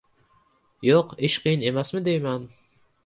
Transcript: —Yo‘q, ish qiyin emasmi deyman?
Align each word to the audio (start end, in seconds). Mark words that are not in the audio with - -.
—Yo‘q, 0.87 1.13
ish 1.27 1.35
qiyin 1.43 1.67
emasmi 1.73 2.03
deyman? 2.09 2.49